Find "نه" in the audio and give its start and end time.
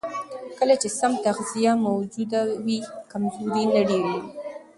3.73-3.81